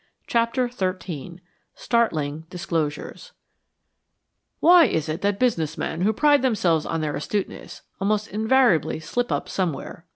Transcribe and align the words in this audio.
CHAPTER 0.25 0.67
XIII 0.67 1.41
STARTLING 1.75 2.47
DISCLOSURES 2.49 3.33
"Why 4.59 4.85
is 4.85 5.07
it 5.07 5.21
that 5.21 5.37
business 5.37 5.77
men, 5.77 6.01
who 6.01 6.11
pride 6.11 6.41
themselves 6.41 6.87
on 6.87 7.01
their 7.01 7.15
astuteness, 7.15 7.83
almost 7.99 8.27
invariably 8.29 8.99
slip 8.99 9.31
up 9.31 9.47
somewhere?" 9.47 10.07